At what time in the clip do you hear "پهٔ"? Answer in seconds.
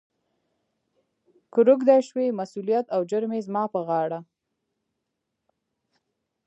3.73-3.81